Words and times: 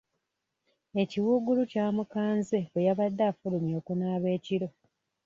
Ekiwuugulu 1.01 1.61
kyamukanze 1.71 2.57
bwe 2.71 2.81
yabadde 2.87 3.23
afulumye 3.31 3.73
okunaaba 3.81 4.27
ekiro. 4.37 4.67